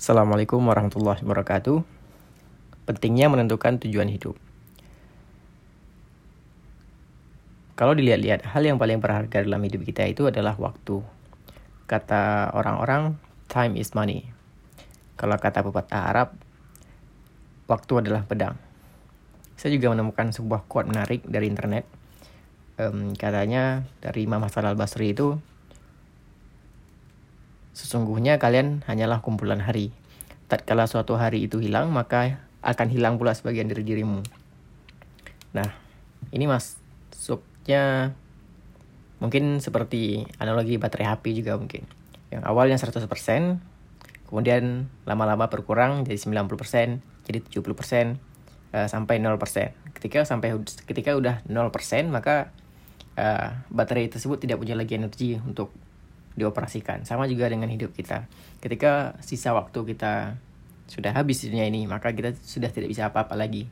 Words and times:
Assalamualaikum 0.00 0.64
warahmatullahi 0.64 1.20
wabarakatuh. 1.20 1.84
Pentingnya 2.88 3.28
menentukan 3.28 3.76
tujuan 3.84 4.08
hidup. 4.08 4.32
Kalau 7.76 7.92
dilihat-lihat, 7.92 8.48
hal 8.48 8.64
yang 8.64 8.80
paling 8.80 8.96
berharga 8.96 9.44
dalam 9.44 9.60
hidup 9.60 9.84
kita 9.84 10.08
itu 10.08 10.24
adalah 10.24 10.56
waktu. 10.56 11.04
Kata 11.84 12.48
orang-orang, 12.56 13.20
time 13.52 13.76
is 13.76 13.92
money. 13.92 14.24
Kalau 15.20 15.36
kata 15.36 15.60
pepatah 15.60 16.08
Arab, 16.08 16.32
waktu 17.68 18.00
adalah 18.00 18.24
pedang. 18.24 18.56
Saya 19.60 19.76
juga 19.76 19.92
menemukan 19.92 20.32
sebuah 20.32 20.64
quote 20.64 20.88
menarik 20.88 21.28
dari 21.28 21.44
internet. 21.44 21.84
Um, 22.80 23.12
katanya 23.20 23.84
dari 24.00 24.24
Imam 24.24 24.40
Hasan 24.40 24.64
al-Basri 24.64 25.12
itu, 25.12 25.36
Sesungguhnya 27.80 28.36
kalian 28.36 28.84
hanyalah 28.84 29.24
kumpulan 29.24 29.64
hari. 29.64 29.88
Tatkala 30.52 30.84
suatu 30.84 31.16
hari 31.16 31.48
itu 31.48 31.64
hilang, 31.64 31.88
maka 31.88 32.44
akan 32.60 32.92
hilang 32.92 33.16
pula 33.16 33.32
sebagian 33.32 33.72
dari 33.72 33.80
dirimu. 33.80 34.20
Nah, 35.56 35.64
ini 36.28 36.44
masuknya 36.44 38.12
mungkin 39.16 39.64
seperti 39.64 40.28
analogi 40.36 40.76
baterai 40.76 41.08
HP 41.08 41.40
juga 41.40 41.56
mungkin. 41.56 41.88
Yang 42.28 42.42
awalnya 42.44 42.76
100%, 42.76 43.56
kemudian 44.28 44.92
lama-lama 45.08 45.48
berkurang 45.48 46.04
jadi 46.04 46.20
90%, 46.20 47.00
jadi 47.24 47.38
70%, 47.40 48.20
uh, 48.76 48.86
sampai 48.92 49.24
0%. 49.24 49.72
Ketika 49.96 50.28
sampai 50.28 50.52
ketika 50.84 51.16
udah 51.16 51.40
0%, 51.48 52.12
maka 52.12 52.52
uh, 53.16 53.56
baterai 53.72 54.12
tersebut 54.12 54.36
tidak 54.36 54.60
punya 54.60 54.76
lagi 54.76 55.00
energi 55.00 55.40
untuk 55.40 55.72
dioperasikan. 56.38 57.02
Sama 57.06 57.26
juga 57.26 57.50
dengan 57.50 57.66
hidup 57.70 57.94
kita. 57.94 58.30
Ketika 58.62 59.18
sisa 59.24 59.54
waktu 59.54 59.82
kita 59.94 60.36
sudah 60.90 61.14
habis 61.14 61.42
di 61.42 61.54
dunia 61.54 61.66
ini, 61.70 61.86
maka 61.86 62.10
kita 62.10 62.34
sudah 62.34 62.70
tidak 62.70 62.90
bisa 62.90 63.10
apa-apa 63.10 63.38
lagi. 63.38 63.66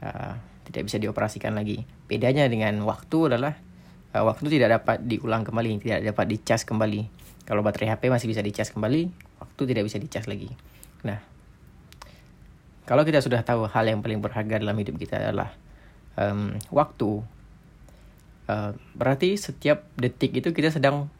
Uh, 0.00 0.38
tidak 0.70 0.86
bisa 0.86 0.96
dioperasikan 1.02 1.52
lagi. 1.58 1.82
Bedanya 2.06 2.46
dengan 2.46 2.78
waktu 2.86 3.34
adalah 3.34 3.58
uh, 4.14 4.24
waktu 4.26 4.46
tidak 4.54 4.80
dapat 4.80 5.02
diulang 5.02 5.42
kembali, 5.42 5.82
tidak 5.82 6.00
dapat 6.14 6.26
dicas 6.30 6.62
kembali. 6.62 7.10
Kalau 7.46 7.66
baterai 7.66 7.90
HP 7.90 8.06
masih 8.06 8.30
bisa 8.30 8.42
dicas 8.46 8.70
kembali, 8.70 9.10
waktu 9.42 9.62
tidak 9.66 9.82
bisa 9.90 9.98
dicas 9.98 10.30
lagi. 10.30 10.54
Nah, 11.02 11.18
kalau 12.86 13.02
kita 13.02 13.18
sudah 13.18 13.42
tahu 13.42 13.66
hal 13.66 13.86
yang 13.90 14.02
paling 14.02 14.22
berharga 14.22 14.62
dalam 14.62 14.78
hidup 14.78 14.94
kita 14.98 15.18
adalah 15.18 15.50
um, 16.14 16.54
waktu, 16.70 17.22
uh, 18.46 18.70
berarti 18.94 19.34
setiap 19.34 19.86
detik 19.98 20.38
itu 20.38 20.54
kita 20.54 20.70
sedang 20.70 21.10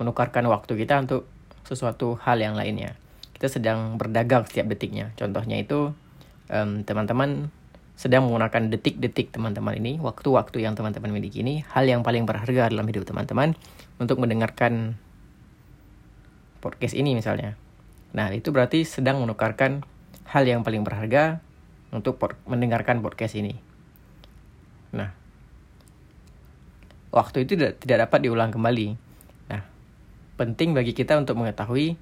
menukarkan 0.00 0.48
waktu 0.48 0.80
kita 0.80 1.04
untuk 1.04 1.28
sesuatu 1.68 2.16
hal 2.24 2.40
yang 2.40 2.56
lainnya. 2.56 2.96
Kita 3.36 3.52
sedang 3.52 4.00
berdagang 4.00 4.48
setiap 4.48 4.66
detiknya. 4.72 5.12
Contohnya 5.14 5.60
itu 5.60 5.92
teman-teman 6.88 7.46
um, 7.46 7.58
sedang 8.00 8.24
menggunakan 8.24 8.72
detik-detik 8.72 9.28
teman-teman 9.28 9.76
ini, 9.76 10.00
waktu-waktu 10.00 10.64
yang 10.64 10.72
teman-teman 10.72 11.12
miliki 11.12 11.44
ini, 11.44 11.60
hal 11.68 11.84
yang 11.84 12.00
paling 12.00 12.24
berharga 12.24 12.72
dalam 12.72 12.88
hidup 12.88 13.04
teman-teman 13.04 13.52
untuk 14.00 14.16
mendengarkan 14.16 14.96
podcast 16.64 16.96
ini 16.96 17.12
misalnya. 17.12 17.60
Nah, 18.16 18.32
itu 18.32 18.50
berarti 18.56 18.88
sedang 18.88 19.20
menukarkan 19.20 19.84
hal 20.32 20.48
yang 20.48 20.64
paling 20.64 20.80
berharga 20.80 21.44
untuk 21.92 22.16
mendengarkan 22.48 23.04
podcast 23.04 23.36
ini. 23.36 23.60
Nah, 24.96 25.12
waktu 27.12 27.44
itu 27.44 27.54
tidak 27.54 28.08
dapat 28.08 28.24
diulang 28.24 28.48
kembali 28.48 29.09
penting 30.40 30.72
bagi 30.72 30.96
kita 30.96 31.20
untuk 31.20 31.36
mengetahui 31.36 32.00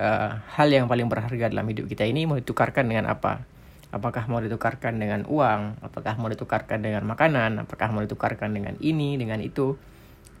uh, 0.00 0.40
hal 0.56 0.68
yang 0.72 0.88
paling 0.88 1.04
berharga 1.12 1.52
dalam 1.52 1.68
hidup 1.68 1.84
kita 1.84 2.08
ini 2.08 2.24
mau 2.24 2.40
ditukarkan 2.40 2.88
dengan 2.88 3.12
apa. 3.12 3.44
Apakah 3.92 4.24
mau 4.30 4.40
ditukarkan 4.40 4.96
dengan 4.96 5.28
uang, 5.28 5.84
apakah 5.84 6.16
mau 6.16 6.32
ditukarkan 6.32 6.80
dengan 6.80 7.04
makanan, 7.04 7.68
apakah 7.68 7.92
mau 7.92 8.00
ditukarkan 8.00 8.54
dengan 8.56 8.78
ini, 8.80 9.20
dengan 9.20 9.42
itu. 9.44 9.76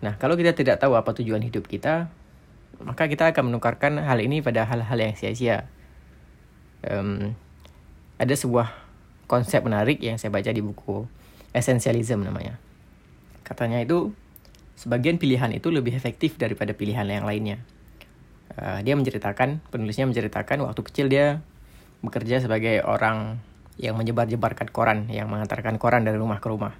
Nah, 0.00 0.16
kalau 0.16 0.38
kita 0.38 0.56
tidak 0.56 0.80
tahu 0.80 0.96
apa 0.96 1.12
tujuan 1.18 1.42
hidup 1.42 1.66
kita, 1.66 2.08
maka 2.80 3.10
kita 3.10 3.34
akan 3.34 3.52
menukarkan 3.52 4.00
hal 4.00 4.22
ini 4.22 4.40
pada 4.40 4.64
hal-hal 4.64 4.96
yang 4.96 5.18
sia-sia. 5.18 5.66
Um, 6.86 7.36
ada 8.16 8.32
sebuah 8.32 8.70
konsep 9.26 9.60
menarik 9.66 10.00
yang 10.00 10.16
saya 10.16 10.32
baca 10.32 10.48
di 10.48 10.62
buku 10.64 11.04
Essentialism 11.50 12.22
namanya. 12.22 12.62
Katanya 13.42 13.82
itu 13.82 14.14
sebagian 14.80 15.20
pilihan 15.20 15.52
itu 15.52 15.68
lebih 15.68 15.92
efektif 15.92 16.40
daripada 16.40 16.72
pilihan 16.72 17.04
yang 17.04 17.28
lainnya. 17.28 17.60
Uh, 18.56 18.80
dia 18.80 18.96
menceritakan, 18.96 19.60
penulisnya 19.68 20.08
menceritakan 20.08 20.64
waktu 20.64 20.80
kecil 20.88 21.06
dia 21.12 21.44
bekerja 22.00 22.40
sebagai 22.40 22.80
orang 22.80 23.44
yang 23.76 24.00
menyebar-jebarkan 24.00 24.72
koran, 24.72 25.12
yang 25.12 25.28
mengantarkan 25.28 25.76
koran 25.76 26.08
dari 26.08 26.16
rumah 26.16 26.40
ke 26.40 26.48
rumah. 26.48 26.72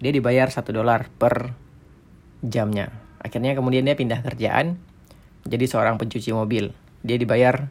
Dia 0.00 0.08
dibayar 0.08 0.48
satu 0.48 0.72
dolar 0.72 1.12
per 1.12 1.52
jamnya. 2.40 2.88
Akhirnya 3.20 3.52
kemudian 3.52 3.84
dia 3.84 3.96
pindah 3.96 4.24
kerjaan 4.24 4.80
jadi 5.44 5.64
seorang 5.68 6.00
pencuci 6.00 6.32
mobil. 6.32 6.72
Dia 7.04 7.16
dibayar 7.20 7.68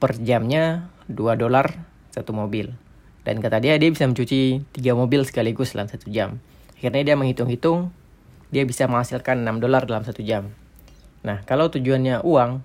per 0.00 0.16
jamnya 0.20 0.88
2 1.08 1.36
dolar 1.36 1.72
satu 2.12 2.32
mobil. 2.32 2.72
Dan 3.24 3.40
kata 3.40 3.60
dia 3.60 3.76
dia 3.76 3.88
bisa 3.92 4.08
mencuci 4.08 4.64
tiga 4.72 4.92
mobil 4.96 5.24
sekaligus 5.24 5.72
dalam 5.76 5.88
satu 5.88 6.08
jam. 6.08 6.40
Akhirnya 6.76 7.12
dia 7.12 7.16
menghitung-hitung 7.16 7.92
dia 8.56 8.64
bisa 8.64 8.88
menghasilkan 8.88 9.44
6 9.44 9.60
dolar 9.60 9.84
dalam 9.84 10.00
satu 10.00 10.24
jam. 10.24 10.48
Nah, 11.20 11.44
kalau 11.44 11.68
tujuannya 11.68 12.24
uang, 12.24 12.64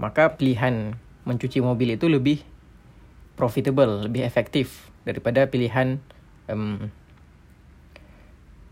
maka 0.00 0.32
pilihan 0.40 0.96
mencuci 1.28 1.60
mobil 1.60 2.00
itu 2.00 2.08
lebih 2.08 2.40
profitable, 3.36 4.08
lebih 4.08 4.24
efektif 4.24 4.88
daripada 5.04 5.44
pilihan 5.44 6.00
um, 6.48 6.88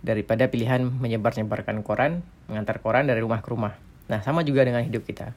daripada 0.00 0.48
pilihan 0.48 0.88
menyebar-nyebarkan 0.88 1.84
koran, 1.84 2.24
mengantar 2.48 2.80
koran 2.80 3.12
dari 3.12 3.20
rumah 3.20 3.44
ke 3.44 3.53
rumah. 3.53 3.76
Nah, 4.08 4.24
sama 4.24 4.41
juga 4.41 4.64
dengan 4.64 4.80
hidup 4.80 5.04
kita. 5.04 5.36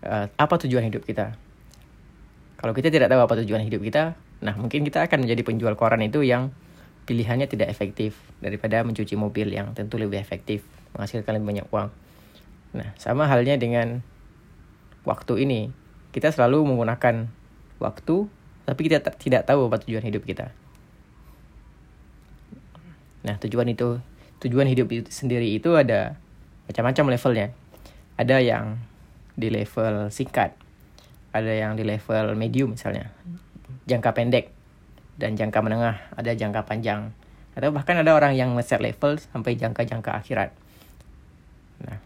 Uh, 0.00 0.32
apa 0.40 0.56
tujuan 0.64 0.88
hidup 0.88 1.04
kita? 1.04 1.36
Kalau 2.56 2.72
kita 2.72 2.88
tidak 2.88 3.12
tahu 3.12 3.20
apa 3.20 3.36
tujuan 3.44 3.68
hidup 3.68 3.84
kita, 3.84 4.16
nah 4.40 4.56
mungkin 4.56 4.80
kita 4.80 5.04
akan 5.04 5.28
menjadi 5.28 5.44
penjual 5.44 5.76
koran 5.76 6.00
itu 6.00 6.24
yang 6.24 6.56
pilihannya 7.08 7.48
tidak 7.48 7.72
efektif 7.72 8.20
daripada 8.44 8.84
mencuci 8.84 9.16
mobil 9.16 9.48
yang 9.48 9.72
tentu 9.72 9.96
lebih 9.96 10.20
efektif 10.20 10.60
menghasilkan 10.92 11.40
lebih 11.40 11.48
banyak 11.56 11.66
uang. 11.72 11.88
Nah, 12.76 12.92
sama 13.00 13.24
halnya 13.24 13.56
dengan 13.56 14.04
waktu 15.08 15.48
ini. 15.48 15.72
Kita 16.12 16.28
selalu 16.28 16.68
menggunakan 16.68 17.28
waktu, 17.80 18.16
tapi 18.68 18.80
kita 18.84 19.00
tidak 19.16 19.48
tahu 19.48 19.72
apa 19.72 19.80
tujuan 19.80 20.04
hidup 20.04 20.28
kita. 20.28 20.52
Nah, 23.24 23.40
tujuan 23.40 23.68
itu, 23.72 24.00
tujuan 24.44 24.68
hidup 24.68 24.88
itu 24.92 25.08
sendiri 25.08 25.48
itu 25.48 25.72
ada 25.76 26.20
macam-macam 26.68 27.16
levelnya. 27.16 27.48
Ada 28.20 28.44
yang 28.44 28.76
di 29.38 29.48
level 29.48 30.12
singkat, 30.12 30.52
ada 31.32 31.52
yang 31.52 31.78
di 31.78 31.86
level 31.86 32.34
medium 32.34 32.74
misalnya, 32.74 33.14
jangka 33.86 34.10
pendek, 34.12 34.57
dan 35.18 35.34
jangka 35.34 35.58
menengah, 35.60 35.98
ada 36.14 36.30
jangka 36.30 36.62
panjang. 36.64 37.10
Atau 37.58 37.74
bahkan 37.74 37.98
ada 37.98 38.14
orang 38.14 38.38
yang 38.38 38.54
nge-set 38.54 38.78
level 38.78 39.18
sampai 39.18 39.58
jangka-jangka 39.58 40.14
akhirat. 40.14 40.54
Nah, 41.82 41.98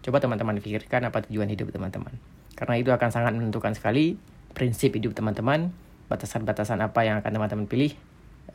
coba 0.00 0.16
teman-teman 0.16 0.56
pikirkan 0.64 1.04
apa 1.04 1.20
tujuan 1.28 1.52
hidup 1.52 1.68
teman-teman. 1.68 2.16
Karena 2.56 2.74
itu 2.80 2.88
akan 2.88 3.12
sangat 3.12 3.36
menentukan 3.36 3.76
sekali 3.76 4.16
prinsip 4.56 4.96
hidup 4.96 5.12
teman-teman, 5.12 5.76
batasan-batasan 6.08 6.80
apa 6.80 7.04
yang 7.04 7.20
akan 7.20 7.30
teman-teman 7.36 7.66
pilih, 7.68 7.92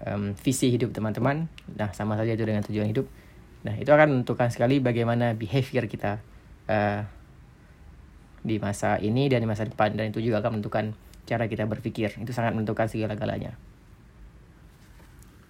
um, 0.10 0.34
visi 0.42 0.74
hidup 0.74 0.90
teman-teman. 0.90 1.46
Nah, 1.78 1.94
sama 1.94 2.18
saja 2.18 2.34
itu 2.34 2.42
dengan 2.50 2.66
tujuan 2.66 2.90
hidup. 2.90 3.06
Nah, 3.62 3.78
itu 3.78 3.94
akan 3.94 4.10
menentukan 4.10 4.50
sekali 4.50 4.82
bagaimana 4.82 5.38
behavior 5.38 5.86
kita 5.86 6.18
uh, 6.66 7.06
di 8.42 8.58
masa 8.58 8.98
ini 8.98 9.30
dan 9.30 9.46
di 9.46 9.48
masa 9.52 9.70
depan. 9.70 9.94
Dan 9.94 10.10
itu 10.10 10.18
juga 10.24 10.42
akan 10.42 10.58
menentukan 10.58 10.98
cara 11.30 11.46
kita 11.46 11.70
berpikir. 11.70 12.18
Itu 12.18 12.34
sangat 12.34 12.58
menentukan 12.58 12.90
segala-galanya. 12.90 13.69